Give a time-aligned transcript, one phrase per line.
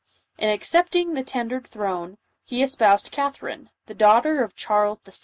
[0.39, 5.11] In accepting the tendered throne, he espoused Catherine, the daughter of Charles VI.